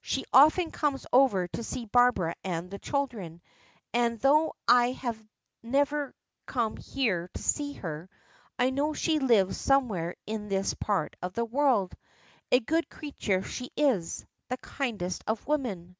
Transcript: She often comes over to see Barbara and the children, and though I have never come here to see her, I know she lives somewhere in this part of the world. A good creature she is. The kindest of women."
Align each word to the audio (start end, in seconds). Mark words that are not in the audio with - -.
She 0.00 0.24
often 0.32 0.70
comes 0.70 1.06
over 1.12 1.48
to 1.48 1.64
see 1.64 1.86
Barbara 1.86 2.36
and 2.44 2.70
the 2.70 2.78
children, 2.78 3.42
and 3.92 4.16
though 4.20 4.54
I 4.68 4.92
have 4.92 5.20
never 5.60 6.14
come 6.46 6.76
here 6.76 7.28
to 7.34 7.42
see 7.42 7.72
her, 7.72 8.08
I 8.56 8.70
know 8.70 8.94
she 8.94 9.18
lives 9.18 9.56
somewhere 9.58 10.14
in 10.24 10.46
this 10.48 10.72
part 10.74 11.16
of 11.20 11.32
the 11.32 11.44
world. 11.44 11.96
A 12.52 12.60
good 12.60 12.88
creature 12.90 13.42
she 13.42 13.72
is. 13.76 14.24
The 14.48 14.56
kindest 14.58 15.24
of 15.26 15.48
women." 15.48 15.96